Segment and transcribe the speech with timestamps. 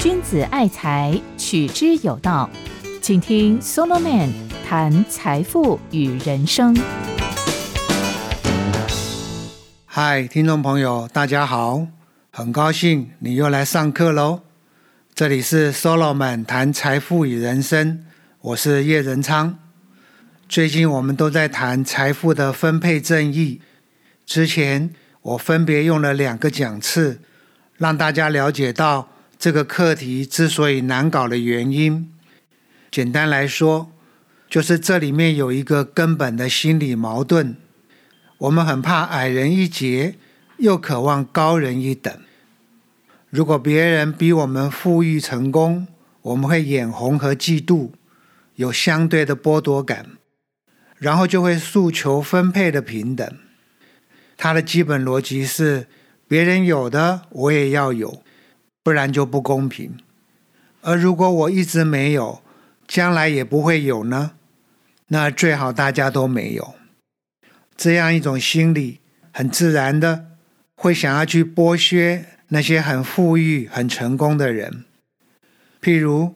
[0.00, 2.50] 君子爱财，取之有道。
[3.00, 4.30] 请听 Solomon
[4.68, 6.76] 谈财富与人生。
[9.86, 11.86] 嗨，听众朋友，大家好，
[12.30, 14.40] 很高兴你又来上课喽。
[15.14, 18.06] 这里是 Solomon 谈财富与人生，
[18.40, 19.58] 我是叶仁昌。
[20.48, 23.60] 最近我们都在谈财富的分配正义。
[24.24, 27.20] 之前我分别用了两个讲次，
[27.76, 32.12] 让大家了解到这个课题之所以难搞的原因。
[32.90, 33.92] 简单来说，
[34.50, 37.56] 就是这里面有一个根本的心理矛盾：
[38.38, 40.16] 我们很怕矮人一截，
[40.58, 42.12] 又渴望高人一等。
[43.30, 45.86] 如果别人比我们富裕成功，
[46.20, 47.90] 我们会眼红和嫉妒，
[48.56, 50.06] 有相对的剥夺感，
[50.98, 53.32] 然后就会诉求分配的平等。
[54.42, 55.86] 它的基本逻辑是：
[56.26, 58.24] 别人有的我也要有，
[58.82, 59.96] 不然就不公平。
[60.80, 62.42] 而如果我一直没有，
[62.88, 64.32] 将来也不会有呢，
[65.06, 66.74] 那最好大家都没有。
[67.76, 68.98] 这样一种心理，
[69.30, 70.26] 很自然的
[70.74, 74.84] 会想要去剥削那些很富裕、很成功的人，
[75.80, 76.34] 譬如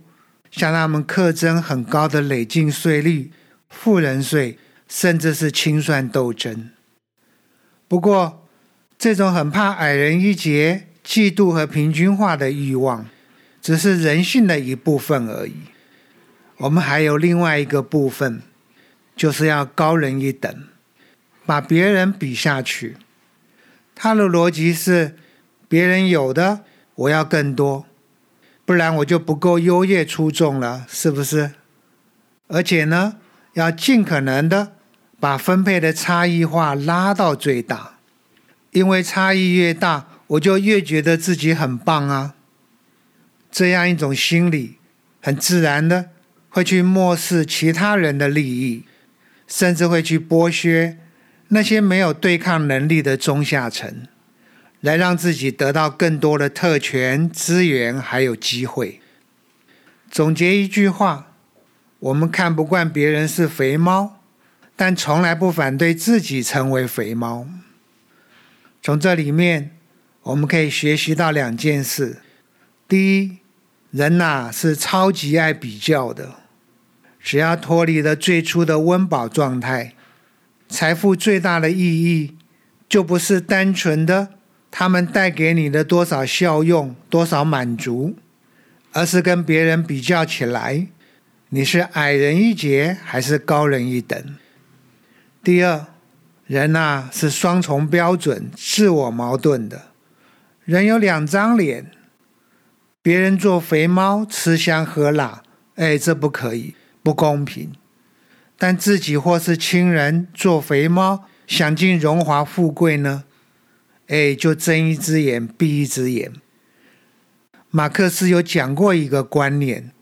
[0.52, 3.32] 向他们课征很高的累进税率、
[3.68, 6.70] 富人税，甚至是清算斗争。
[7.88, 8.46] 不过，
[8.98, 13.06] 这种很怕矮人一截、嫉妒和平均化的欲望，
[13.62, 15.54] 只是人性的一部分而已。
[16.56, 18.42] 我们还有另外一个部分，
[19.14, 20.64] 就是要高人一等，
[21.44, 22.96] 把别人比下去。
[23.94, 25.14] 他的逻辑是：
[25.68, 27.86] 别人有的，我要更多，
[28.64, 31.52] 不然我就不够优越出众了，是不是？
[32.48, 33.16] 而且呢，
[33.52, 34.75] 要尽可能的
[35.18, 37.98] 把分配的差异化拉到最大，
[38.72, 42.34] 因为差异越大，我就越觉得自己很棒啊。
[43.50, 44.76] 这样一种心理，
[45.20, 46.10] 很自然的。
[46.48, 48.84] 会去漠视其他人的利益，
[49.46, 50.96] 甚至会去剥削
[51.48, 54.06] 那些没有对抗能力的中下层，
[54.80, 59.02] 来让自己得到更多的特权、资源还有机会。
[60.10, 61.32] 总结一句话：
[61.98, 64.15] 我们看不惯别人是肥猫，
[64.76, 67.46] 但从来不反对自己成为肥猫。
[68.82, 69.70] 从这里面，
[70.22, 72.18] 我们可以学习到两件事：
[72.86, 73.38] 第一，
[73.90, 76.34] 人呐是超级爱比较的。
[77.18, 79.94] 只要脱离了最初的温饱状态，
[80.68, 82.36] 财富最大的意义
[82.88, 84.28] 就不是单纯的
[84.70, 88.14] 他们带给你的多少效用、多少满足，
[88.92, 90.86] 而是跟别人比较起来，
[91.48, 94.36] 你是矮人一截还是高人一等。
[95.46, 95.86] 第二，
[96.48, 99.92] 人呐是双重标准、自我矛盾的，
[100.64, 101.92] 人有两张脸，
[103.00, 105.44] 别人做肥猫吃香喝辣，
[105.76, 106.74] 哎，这不可以。
[107.00, 107.72] 不公平，
[108.58, 113.22] 但自己或是亲人做肥猫，享尽荣华富贵呢？
[114.08, 116.32] 哎，就睁一只眼闭一只眼。
[117.70, 119.92] 马克思有讲过一个观念，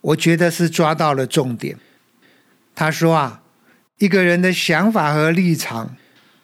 [0.00, 1.76] 我觉得是抓到了重点。
[2.76, 3.42] 他说啊，
[3.98, 5.96] 一个人的想法和立场，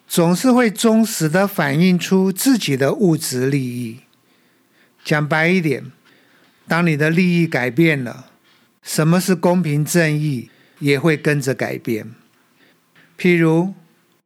[0.09, 4.01] 总是会忠实的反映出自己的物质利益。
[5.05, 5.93] 讲白一点，
[6.67, 8.27] 当你的利益改变了。
[8.83, 12.11] 什么是公平正义，也会跟着改变。
[13.17, 13.75] 譬如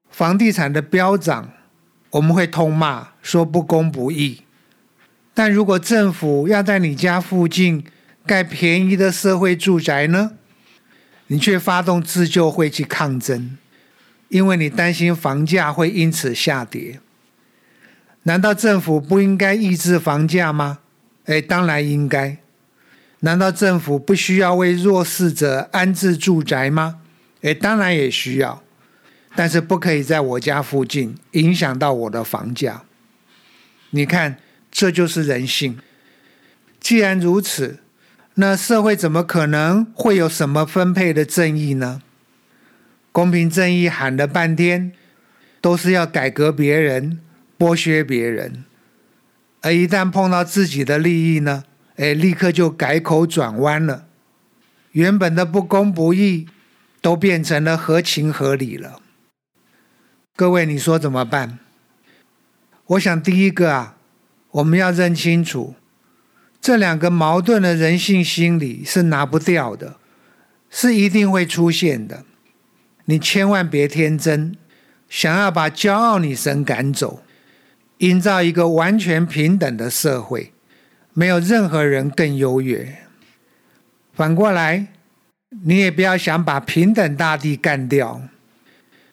[0.09, 1.53] 房地产的飙涨，
[2.11, 4.43] 我们会痛骂说不公不义。
[5.35, 7.85] 但如果政府要在你家附近
[8.25, 10.33] 盖便宜的社会住宅呢？
[11.29, 13.57] 你却发动自救会去抗争，
[14.29, 17.01] 因为你担心房价会因此下跌。
[18.23, 20.79] 难道政府不应该抑制房价吗？
[21.27, 22.39] 哎，当然应该。
[23.21, 27.01] 难道政府不需要为弱势者安置住宅吗？
[27.41, 28.63] 诶，当然也需要，
[29.35, 32.83] 但是不可以在我家附近影响到我的房价。
[33.91, 34.39] 你看，
[34.71, 35.79] 这就是人性。
[36.79, 37.79] 既然如此，
[38.39, 42.03] 那社会怎么可能会有什么分配的正义呢？
[43.11, 44.93] 公平正义喊了半天，
[45.63, 47.19] 都是要改革别人、
[47.59, 48.65] 剥削别人，
[49.63, 51.65] 而一旦碰到自己的利益呢？
[51.97, 54.07] 哎，立刻就改口转弯了，
[54.93, 56.47] 原本的不公不义
[57.01, 59.01] 都变成了合情合理了。
[60.35, 61.59] 各位，你说怎么办？
[62.89, 63.97] 我想第一个啊，
[64.51, 65.75] 我们要认清楚，
[66.61, 69.97] 这两个矛盾的人性心理是拿不掉的，
[70.69, 72.25] 是一定会出现的。
[73.05, 74.57] 你千万别天真，
[75.09, 77.23] 想要把骄傲女神赶走，
[77.99, 80.53] 营造一个完全平等的社会，
[81.13, 82.97] 没有任何人更优越。
[84.13, 84.89] 反过来，
[85.65, 88.23] 你也不要想把平等大地干掉，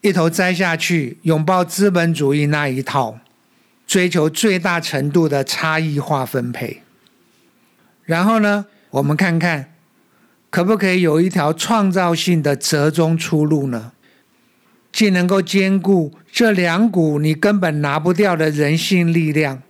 [0.00, 3.20] 一头栽下去，拥抱资本主义那一套，
[3.86, 6.82] 追求最大程度的差异化分配。
[8.04, 9.74] 然后呢，我们看看
[10.50, 13.92] 可不可以有一条创造性的折中出路呢？
[14.92, 19.62] 既能够兼顾这两股你根本拿不掉的人性力量，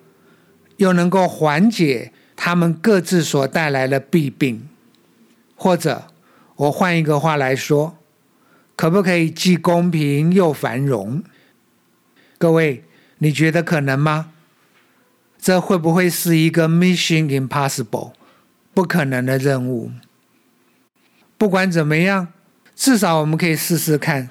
[0.76, 4.68] 又能够缓解他们各自所带来的弊病。
[5.56, 6.08] 或者，
[6.56, 7.96] 我换一个话来说，
[8.76, 11.22] 可不可以既公平又繁荣？
[12.36, 12.84] 各位，
[13.18, 14.32] 你觉得可能吗？
[15.40, 18.12] 这会不会是一个 mission impossible？
[18.74, 19.92] 不可能的任务。
[21.38, 22.32] 不管怎么样，
[22.74, 24.30] 至少我们可以试试看。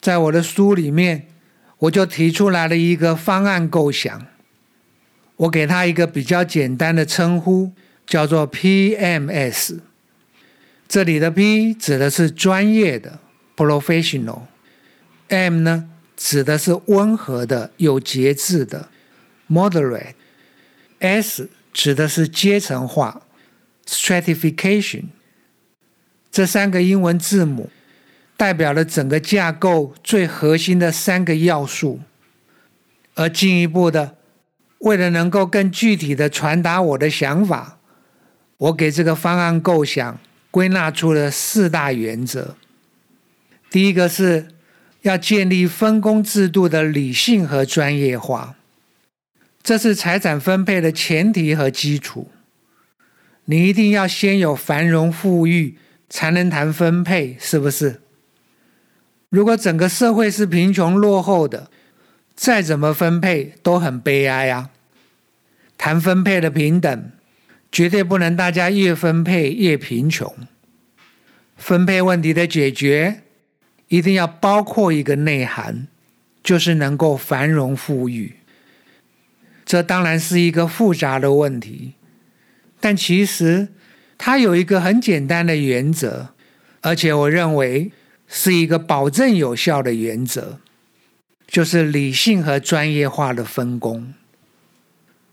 [0.00, 1.28] 在我的书里面，
[1.78, 4.26] 我就提出来了一个方案构想。
[5.36, 7.72] 我给他一个比较简单的称呼，
[8.06, 9.80] 叫做 PMS。
[10.86, 13.18] 这里的 P 指的是专业的
[13.56, 18.90] （professional），M 呢指的是温和的、有节制的
[19.48, 23.22] （moderate），S 指的是阶层化。
[23.86, 25.04] Stratification，
[26.30, 27.70] 这三个英文字母
[28.36, 32.00] 代表了整个架构最核心的三个要素。
[33.14, 34.16] 而进一步的，
[34.78, 37.78] 为了能够更具体的传达我的想法，
[38.56, 40.18] 我给这个方案构想
[40.50, 42.56] 归纳出了四大原则。
[43.68, 44.48] 第一个是
[45.02, 48.54] 要建立分工制度的理性和专业化，
[49.62, 52.30] 这是财产分配的前提和基础。
[53.46, 55.76] 你一定要先有繁荣富裕，
[56.08, 58.00] 才能谈分配，是不是？
[59.28, 61.70] 如果整个社会是贫穷落后的，
[62.34, 64.70] 再怎么分配都很悲哀啊！
[65.76, 67.10] 谈分配的平等，
[67.70, 70.32] 绝对不能大家越分配越贫穷。
[71.56, 73.22] 分配问题的解决，
[73.88, 75.88] 一定要包括一个内涵，
[76.42, 78.36] 就是能够繁荣富裕。
[79.64, 81.94] 这当然是一个复杂的问题。
[82.82, 83.68] 但其实，
[84.18, 86.30] 它有一个很简单的原则，
[86.80, 87.92] 而且我认为
[88.26, 90.58] 是一个保证有效的原则，
[91.46, 94.12] 就是理性和专业化的分工。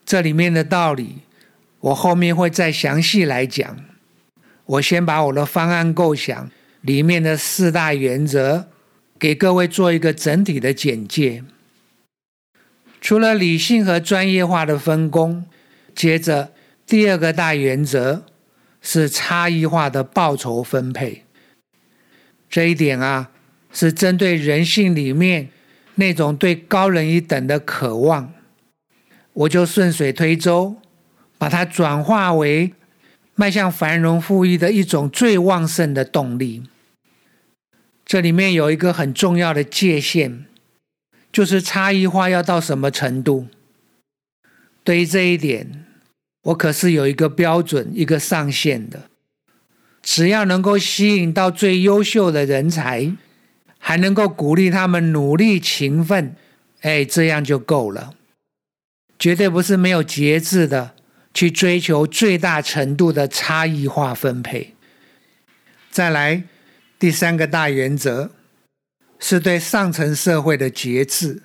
[0.05, 1.23] 这里面的道理，
[1.79, 3.77] 我后面会再详细来讲。
[4.67, 6.51] 我先把我的方案构想
[6.81, 8.67] 里面的四大原则
[9.17, 11.43] 给各位做一个整体的简介。
[13.01, 15.47] 除了理性和专业化的分工，
[15.95, 16.51] 接着。
[16.89, 18.25] 第二个大原则
[18.81, 21.23] 是差异化的报酬分配。
[22.49, 23.29] 这一点啊，
[23.71, 25.49] 是针对人性里面
[25.93, 28.33] 那种对高人一等的渴望，
[29.33, 30.77] 我就顺水推舟，
[31.37, 32.73] 把它转化为
[33.35, 36.63] 迈向繁荣富裕的一种最旺盛的动力。
[38.03, 40.45] 这里面有一个很重要的界限，
[41.31, 43.45] 就是差异化要到什么程度？
[44.83, 45.85] 对于这一点。
[46.43, 49.09] 我可是有一个标准、一个上限的，
[50.01, 53.11] 只要能够吸引到最优秀的人才，
[53.77, 56.35] 还能够鼓励他们努力勤奋，
[56.81, 58.13] 哎，这样就够了。
[59.17, 60.95] 绝对不是没有节制的
[61.33, 64.75] 去追求最大程度的差异化分配。
[65.91, 66.43] 再来，
[66.97, 68.31] 第三个大原则
[69.19, 71.41] 是对上层社会的节制。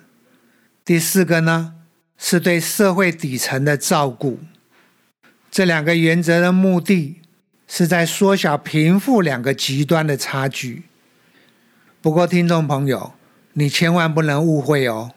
[0.85, 1.73] 第四个呢，
[2.17, 4.39] 是对社会底层的照顾。
[5.55, 7.21] 这两个原则的目的
[7.65, 10.83] 是在缩小贫富两个极端的差距。
[12.01, 13.13] 不过，听众朋友，
[13.53, 15.13] 你千万不能误会哦，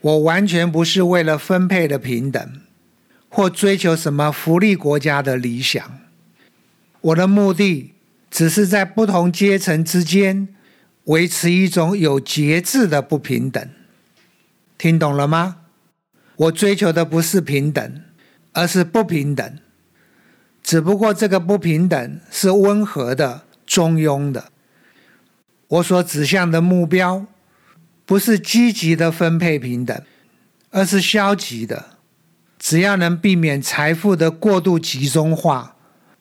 [0.00, 2.60] 我完全不是为了分配的平等，
[3.28, 6.00] 或追求什么福利国家的理想。
[7.00, 7.92] 我的目的
[8.32, 10.48] 只是在不同阶层之间
[11.04, 13.64] 维持一种有节制的不平等。
[14.76, 15.58] 听懂了吗？
[16.34, 18.02] 我追求的不是平等。
[18.52, 19.58] 而是不平等，
[20.62, 24.50] 只不过这个不平等是温和的、中庸的。
[25.68, 27.26] 我所指向的目标，
[28.04, 30.02] 不是积极的分配平等，
[30.70, 31.96] 而是消极的。
[32.58, 35.76] 只要能避免财富的过度集中化，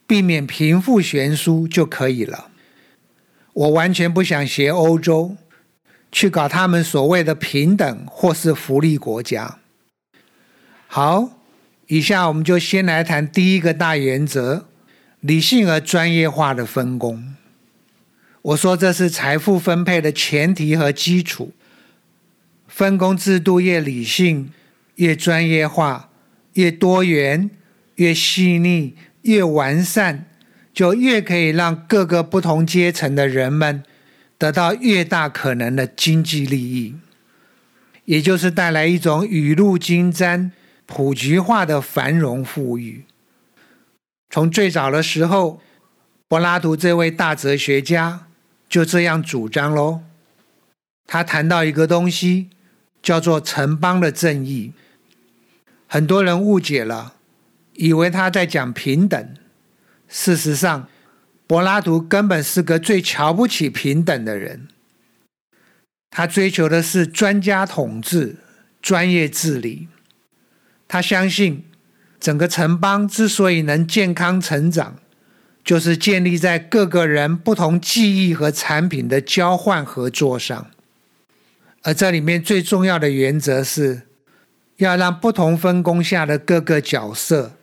[0.08, 2.48] 避免贫富悬殊就可以了。
[3.54, 5.36] 我完全不想学欧洲，
[6.12, 9.60] 去搞他们所谓的平等或是福利国家。
[10.88, 11.41] 好。
[11.92, 14.64] 以下我们就先来谈第一个大原则：
[15.20, 17.36] 理性而专业化的分工。
[18.44, 21.52] 我说这是财富分配的前提和基础。
[22.66, 24.54] 分工制度越理性，
[24.96, 26.10] 越专业化、
[26.54, 27.50] 越多元、
[27.96, 30.28] 越细腻、越完善，
[30.74, 33.84] 就越可以让各个不同阶层的人们
[34.38, 36.96] 得到越大可能的经济利益，
[38.06, 40.54] 也就是带来一种雨露均沾、
[40.94, 43.06] 普及化的繁荣富裕。
[44.30, 45.62] 从最早的时候，
[46.28, 48.28] 柏拉图这位大哲学家
[48.68, 50.02] 就这样主张喽。
[51.08, 52.50] 他谈到一个东西，
[53.02, 54.74] 叫做城邦的正义。
[55.88, 57.14] 很多人误解了，
[57.76, 59.36] 以为他在讲平等。
[60.10, 60.90] 事实上，
[61.48, 64.68] 柏拉图根本是个最瞧不起平等的人。
[66.10, 68.36] 他追求的是专家统治、
[68.82, 69.88] 专业治理。
[70.92, 71.64] 他相信，
[72.20, 74.98] 整个城邦之所以能健康成长，
[75.64, 80.68] 就是建立在各个人不同技艺和产品的交换合作上。
[81.84, 84.02] 而这里面最重要的原则是，
[84.80, 87.54] 要让不同分工下的各个角色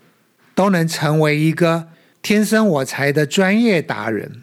[0.55, 1.89] 都能成为一个
[2.23, 4.43] 天生我材的专业达人，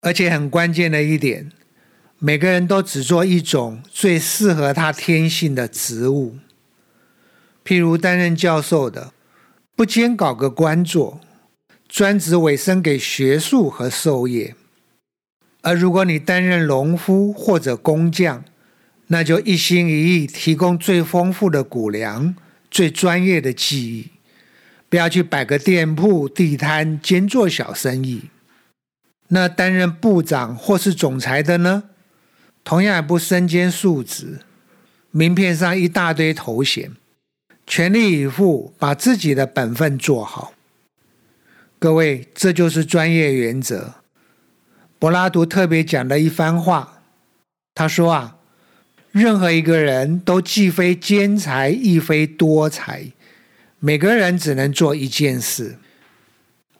[0.00, 1.52] 而且很关键的一点，
[2.18, 6.38] 每个人都只做一种最适合他天性的职务。
[7.64, 9.12] 譬如担任教授的，
[9.76, 11.20] 不兼搞个官做，
[11.88, 14.54] 专职委身给学术和授业；
[15.60, 18.44] 而如果你担任农夫或者工匠，
[19.08, 22.34] 那就一心一意提供最丰富的谷粮、
[22.70, 24.10] 最专业的技艺，
[24.88, 28.22] 不要去摆个店铺、地摊兼做小生意。
[29.28, 31.84] 那担任部长或是总裁的呢？
[32.64, 34.40] 同样也不身兼数职，
[35.10, 36.92] 名片上一大堆头衔，
[37.66, 40.52] 全力以赴把自己的本分做好。
[41.78, 43.94] 各位，这就是专业原则。
[44.98, 47.02] 柏拉图特别讲了一番话，
[47.74, 48.36] 他说啊。
[49.10, 53.12] 任何一个人都既非兼才，亦非多才，
[53.78, 55.76] 每个人只能做一件事。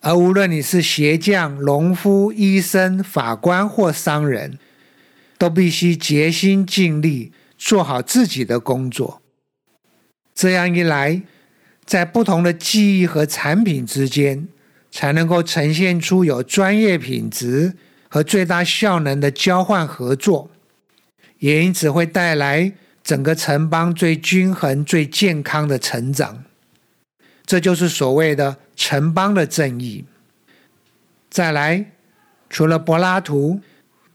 [0.01, 4.57] 而无论你是鞋匠、农夫、医生、法官或商人，
[5.37, 9.21] 都必须竭心尽力做好自己的工作。
[10.35, 11.21] 这样一来，
[11.85, 14.47] 在不同的技艺和产品之间，
[14.91, 17.73] 才能够呈现出有专业品质
[18.09, 20.49] 和最大效能的交换合作。
[21.39, 22.71] 也因此会带来
[23.03, 26.45] 整个城邦最均衡、最健康的成长，
[27.45, 30.05] 这就是所谓的城邦的正义。
[31.29, 31.91] 再来，
[32.49, 33.59] 除了柏拉图，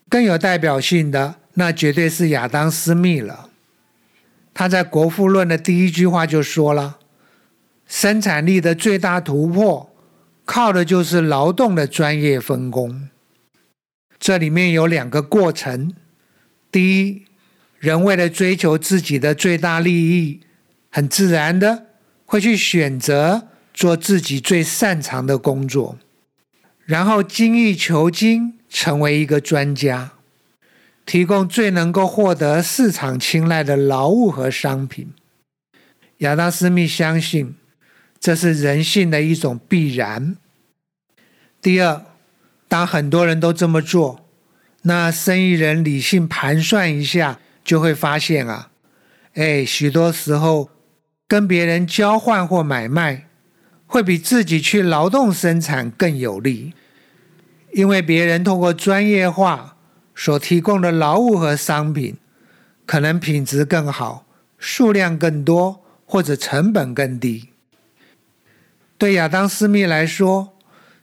[0.09, 3.48] 更有代表性的那绝对是亚当·斯密了。
[4.59, 6.99] 他在《国富论》的第一句话就说了
[7.87, 9.95] ：“生产力的最大突破，
[10.45, 13.09] 靠的就是劳动的专业分工。”
[14.19, 15.95] 这里面有两个过程。
[16.73, 17.23] 第一，
[17.79, 20.41] 人为了追求自己的最大利益，
[20.91, 21.85] 很自然的
[22.25, 25.97] 会去选择做自己最擅长的工作，
[26.85, 30.15] 然后精益求精，成为一个专家，
[31.09, 35.15] 提供最能够获得市场青睐的劳务和商品。
[36.19, 37.55] 亚当·斯密相信，
[38.21, 40.37] 这是人性的一种必然。
[41.63, 42.03] 第二，
[42.69, 44.27] 当很多人都这么做。
[44.83, 48.69] 那生意人理性盘算一下，就会发现啊，
[49.33, 50.69] 哎，许多时候
[51.27, 53.29] 跟别人交换或买卖，
[53.87, 56.75] 会比自己去劳动生产更有利，
[57.73, 59.78] 因为别人通过专业化
[60.19, 62.17] 所提供的劳务和商品，
[62.85, 64.27] 可能品质更好，
[64.59, 67.51] 数量更多，或者成本更低。
[68.99, 70.53] 对亚当·斯密来说，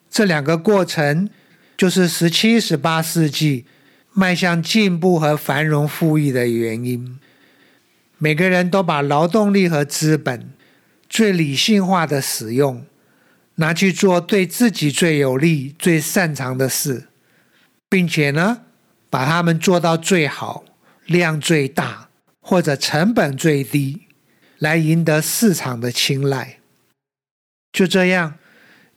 [0.10, 1.30] 这两个过程。
[1.78, 3.66] 就是十七、十八世纪
[4.14, 7.20] 迈向进步和繁荣富裕的原因。
[8.18, 10.54] 每个人都把劳动力和资本
[11.10, 12.86] 最理性化的使用，
[13.56, 17.10] 拿去做对自己最有利、最擅长的事，
[17.90, 18.62] 并且呢，
[19.16, 20.66] 把它们做到最好、
[21.06, 22.10] 量最大
[22.42, 24.08] 或者成本最低，
[24.60, 26.58] 来赢得市场的青睐。
[27.72, 28.34] 就这样，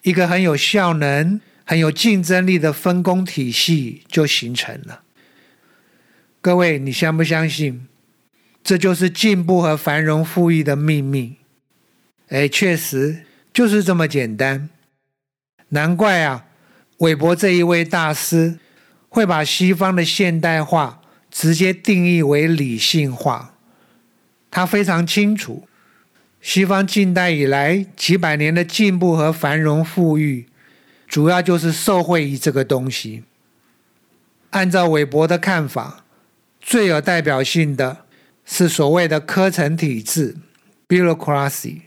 [0.02, 1.40] 一个很有效能。
[1.64, 5.02] 很有竞争力的分工体系就形成了。
[6.40, 7.86] 各位，你相不相信？
[8.64, 11.36] 这就是进步和繁荣富裕的秘密。
[12.28, 14.70] 哎，确实就是这么简单。
[15.68, 16.46] 难怪啊，
[17.00, 18.58] 韦伯这一位大师
[19.18, 23.52] 会把西方的现代化直接定义为理性化。
[24.48, 25.66] 他非常清楚，
[26.40, 30.46] 西方近代以来几百年的进步和繁荣富裕。
[31.08, 33.24] 主要就是受惠于这个东西。
[34.50, 36.04] 按照韦伯的看法，
[36.60, 38.04] 最有代表性的
[38.44, 40.36] 是所谓的科层体制
[40.86, 41.80] ，（bureaucracy），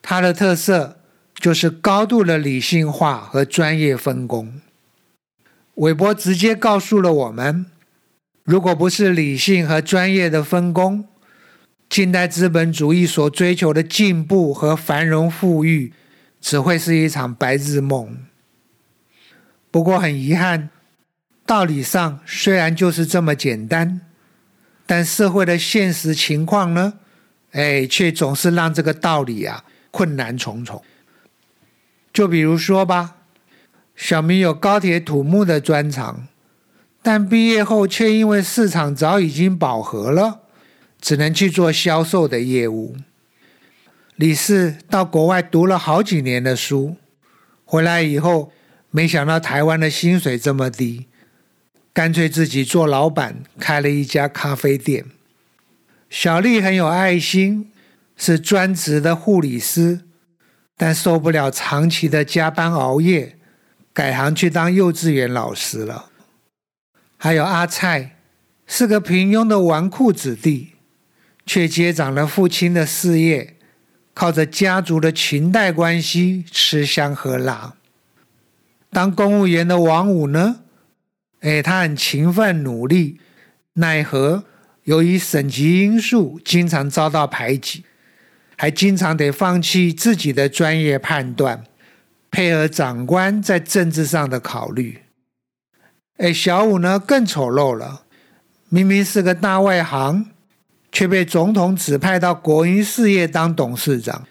[0.00, 1.00] 它的特色
[1.34, 4.60] 就是高度的理性化和专业分工。
[5.76, 7.66] 韦伯直接告诉了我们：
[8.44, 11.06] 如果不是理性和专业的分工，
[11.86, 15.92] 近代资本主义所追求的进步和繁荣富裕，
[16.40, 18.16] 只会是一场白日梦。
[19.70, 20.70] 不过很遗憾，
[21.44, 24.00] 道理上虽然就是这么简单，
[24.86, 26.94] 但社会的现实情况呢？
[27.52, 30.82] 哎，却总是让这个道理啊困难重重。
[32.14, 33.16] 就比如说吧，
[33.96, 36.28] 小明有高铁土木的专长，
[37.02, 40.42] 但毕业后却因为市场早已经饱和了，
[41.00, 42.94] 只能去做销售的业务。
[44.14, 46.96] 李四到国外读了好几年的书，
[47.64, 48.52] 回来以后。
[48.88, 51.06] 没想到台湾的薪水这么低，
[51.92, 55.04] 干脆自己做老板，开了一家咖啡店。
[56.08, 57.70] 小丽很有爱心，
[58.16, 60.00] 是专职的护理师，
[60.78, 63.35] 但受不了长期的加班熬夜，
[63.96, 66.10] 改行去当幼稚园老师了。
[67.16, 68.16] 还有阿蔡，
[68.66, 70.74] 是个平庸的纨绔子弟，
[71.46, 73.56] 却接掌了父亲的事业，
[74.12, 77.72] 靠着家族的裙带关系吃香喝辣。
[78.90, 80.60] 当公务员的王五呢？
[81.40, 83.18] 哎，他很勤奋努力，
[83.74, 84.44] 奈何
[84.84, 87.86] 由于省级因素，经常遭到排挤，
[88.58, 91.64] 还经常得放弃自己的专业判断，
[92.36, 94.98] 配合长官在政治上的考虑。
[96.18, 98.02] 哎，小五呢更丑陋了，
[98.68, 100.26] 明明是个大外行，
[100.92, 104.28] 却被总统指派到国营事业当董事长，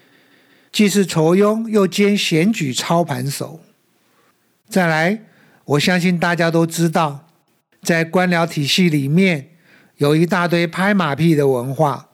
[0.72, 3.62] 既是酬庸，又兼选举操盘手。
[4.70, 5.22] 再来，
[5.64, 7.28] 我相信大家都知道，
[7.82, 9.50] 在官僚体系里面
[9.98, 12.10] 有一大堆拍马屁的文化，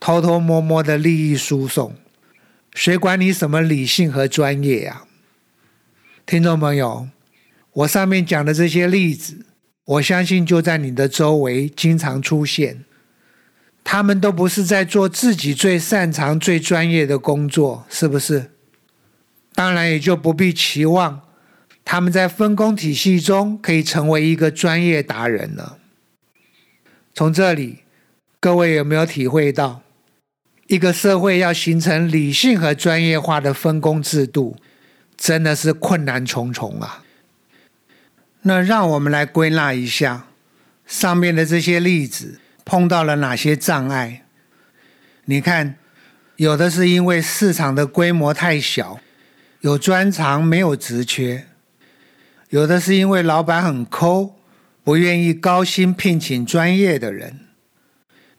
[0.00, 1.94] 偷偷摸摸的利益输送，
[2.72, 5.02] 谁管你什么理性和专业呀？
[6.26, 7.06] 听众朋友，
[7.72, 9.44] 我上面讲的这些例子，
[9.84, 12.84] 我相信就在你的周围经常出现，
[13.84, 18.52] 他们都不是在做自己最擅长、最专业的工作，是不是？
[19.54, 21.20] 当然也就不必期望。
[21.84, 25.76] 他们在分工体系中可以成为一个专业达人了。
[27.12, 27.80] 从这里，
[28.40, 29.82] 各位有没有体会到，
[30.68, 34.56] 一个社会要形成理性和专业化的分工制度，
[35.16, 37.02] 真的是困难重重啊？
[38.42, 40.26] 那让我们来归纳一下
[40.86, 44.24] 上面的这些例子碰到了哪些障碍？
[45.24, 45.76] 你看，
[46.36, 49.00] 有的是因为市场的规模太小，
[49.60, 51.46] 有专长没有职缺。
[52.50, 54.36] 有的是因为老板很抠，
[54.84, 57.32] 不愿意高薪聘请专业的人；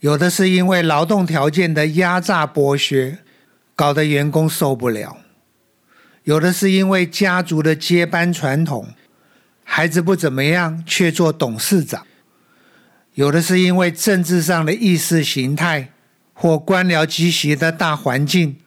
[0.01, 3.17] 有的是因为劳动条件的压榨剥削，
[3.75, 5.17] 搞得员工受不了；
[6.25, 8.89] 有的是因为家族的接班传统，
[9.63, 12.01] 孩子不怎么样却做董事长；
[13.13, 15.91] 有的是因为政治上的意识形态
[16.33, 18.57] 或官僚集习的大环境，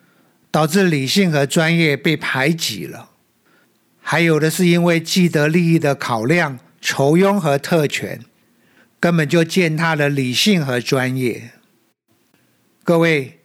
[0.53, 3.11] 导致理性和专业被排挤了。
[4.01, 8.25] 还有的是因为既得利益的考量、酬庸和特权，
[9.01, 11.51] 根本就践踏了理性和专业。
[12.85, 13.41] 各位，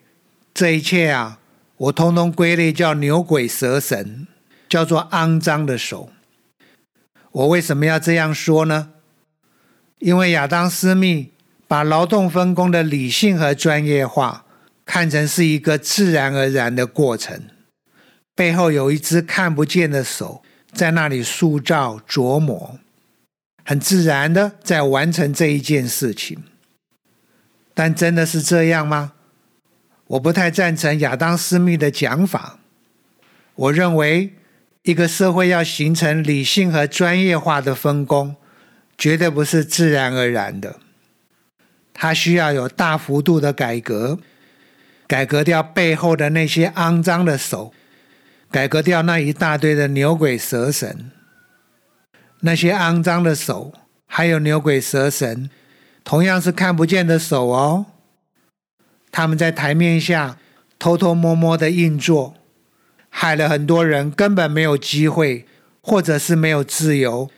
[0.54, 1.39] 这一切啊，
[1.84, 4.28] 我通通归类叫牛鬼蛇神，
[4.69, 6.12] 叫做肮脏的手。
[7.32, 8.91] 我为什么要这样说呢？
[10.00, 11.32] 因为亚当·斯密
[11.67, 14.46] 把劳动分工的理性和专业化
[14.86, 17.41] 看成是一个自然而然的过程，
[18.34, 20.41] 背后有一只看不见的手。
[20.72, 22.80] 在那里塑造、琢磨，
[23.63, 26.41] 很自然的在完成这一件事情。
[27.76, 29.13] 但真的是这样吗？
[30.08, 32.60] 我不太赞成亚当·斯密的讲法。
[33.56, 34.34] 我认为，
[34.84, 38.36] 一个社会要形成理性和专业化的分工，
[38.98, 40.78] 绝对不是自然而然的。
[41.94, 44.20] 它需要有大幅度的改革，
[45.08, 47.74] 改革掉背后的那些肮脏的手。
[48.52, 51.10] 改革掉那一大堆的牛鬼蛇神，
[52.42, 53.74] 那些肮脏的手，
[54.06, 55.50] 还有牛鬼蛇神，
[56.04, 57.88] 同样是看不见的手哦。
[59.13, 60.39] 他们在台面下
[60.80, 62.36] 偷偷摸摸的硬做，
[63.10, 65.45] 害了很多人根本没有机会，
[65.82, 67.30] 或者是没有自由，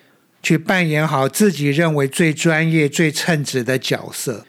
[0.41, 4.45] 去扮演好自己认为最专业、最称职的角色。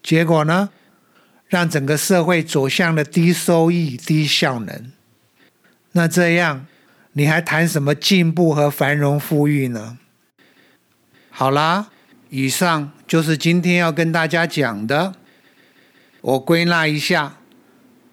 [0.00, 0.70] 结果呢，
[1.48, 4.92] 让整个社会走向了低收益、低效能。
[5.92, 6.64] 那这样，
[7.14, 9.98] 你还谈什么进步和繁荣富裕呢？
[11.30, 11.88] 好啦，
[12.28, 15.16] 以上就是今天要跟大家讲的。
[16.22, 17.38] 我归纳一下，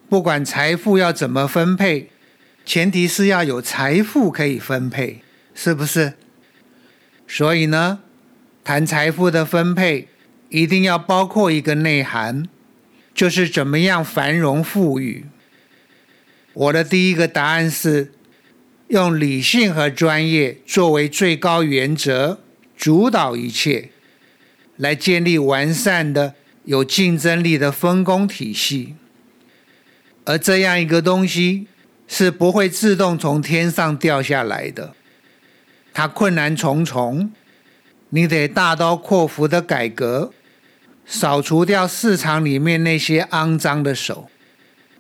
[0.10, 2.10] 不管财富要怎么分配，
[2.66, 5.22] 前提是要有财富可以分配，
[5.54, 6.14] 是不是？
[7.28, 8.00] 所以呢，
[8.64, 10.08] 谈财富的分配，
[10.50, 12.48] 一定要包括一个内涵，
[13.14, 15.26] 就是怎么样繁荣富裕。
[16.54, 18.14] 我的第一个答案是，
[18.88, 22.40] 用理性和专业作为最高原则，
[22.78, 23.90] 主导一切，
[24.78, 26.34] 来建立完善的、
[26.68, 28.96] 有竞争力的分工体系。
[30.26, 31.68] 而这样一个东西，
[32.10, 34.94] 是不会自动从天上掉下来的。
[35.94, 37.32] 它困难重重，
[38.10, 40.34] 你得大刀阔斧的改革，
[41.06, 44.30] 扫除掉市场里面那些肮脏的手，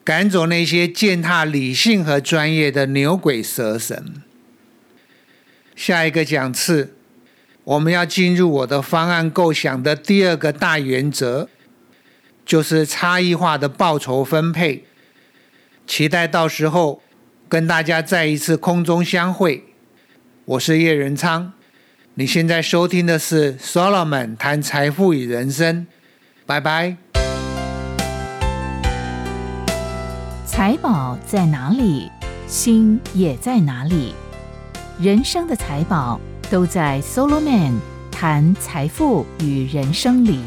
[0.05, 4.23] 赶走那些践踏理性和专业的牛鬼蛇神。
[5.75, 6.95] 下一个讲次，
[7.65, 11.49] 我们要进入我的方案构想的第二个大原则，
[12.47, 14.85] 就是差异化的报酬分配。
[15.85, 17.01] 期待到时候
[17.49, 19.65] 跟大家再一次空中相会。
[20.45, 21.51] 我是叶仁昌，
[22.15, 25.85] 你现在收听的是 Solomon 谈财富与人生，
[26.45, 26.95] 拜拜。
[30.45, 32.09] 财宝在哪里，
[32.47, 34.15] 心也在哪里。
[34.99, 37.73] 人生的财宝都在 Solomon
[38.09, 40.39] 谈财富与人生里。